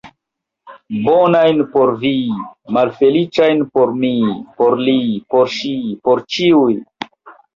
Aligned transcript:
Bonajn 1.07 1.59
por 1.73 1.91
vi, 2.03 2.13
malfeliĉajn 2.77 3.61
por 3.77 3.93
mi, 3.99 4.11
por 4.61 4.77
li, 4.87 4.97
por 5.35 5.51
ŝi, 5.59 5.75
por 6.09 6.23
ĉiuj! 6.37 6.73